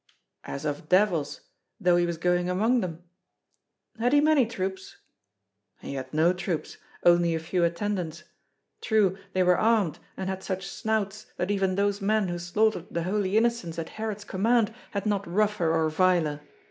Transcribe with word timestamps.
"As 0.45 0.65
of 0.65 0.89
devils, 0.89 1.41
though 1.79 1.95
he 1.95 2.07
was 2.07 2.17
going 2.17 2.49
among 2.49 2.79
them." 2.81 3.03
"Had 3.99 4.13
he 4.13 4.19
many 4.19 4.47
troops?" 4.47 4.97
"He 5.79 5.93
had 5.93 6.11
no 6.11 6.33
troops, 6.33 6.77
only 7.03 7.35
a 7.35 7.39
few 7.39 7.63
attendants; 7.63 8.23
true, 8.81 9.15
they 9.33 9.43
were 9.43 9.59
armed, 9.59 9.99
and 10.17 10.27
had 10.27 10.41
such 10.41 10.65
snouts 10.67 11.27
that 11.37 11.51
even 11.51 11.75
those 11.75 12.01
men 12.01 12.29
who 12.29 12.39
slaughtered 12.39 12.87
the 12.89 13.03
Holy 13.03 13.37
Innocents 13.37 13.77
at 13.77 13.89
Herod's 13.89 14.23
command 14.25 14.73
had 14.89 15.05
not 15.05 15.27
rougher 15.31 15.71
or 15.71 15.87
viler. 15.91 16.41